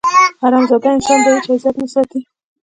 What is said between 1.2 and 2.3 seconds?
د هېچا عزت نه ساتي.